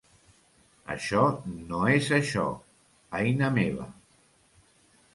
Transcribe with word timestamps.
Això 0.93 1.25
no 1.57 1.83
és 1.97 2.09
això, 2.19 2.49
Aina 3.23 3.55
meva! 3.63 3.91